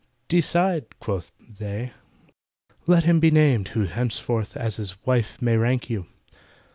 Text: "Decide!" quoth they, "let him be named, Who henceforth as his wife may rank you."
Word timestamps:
"Decide!" 0.29 0.97
quoth 0.99 1.31
they, 1.59 1.91
"let 2.87 3.03
him 3.03 3.19
be 3.19 3.29
named, 3.29 3.67
Who 3.67 3.83
henceforth 3.83 4.57
as 4.57 4.77
his 4.77 4.97
wife 5.05 5.39
may 5.39 5.57
rank 5.57 5.91
you." 5.91 6.07